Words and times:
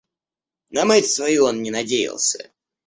На 0.71 0.83
мать 0.85 1.05
свою 1.05 1.45
он 1.45 1.61
не 1.61 1.69
надеялся. 1.69 2.49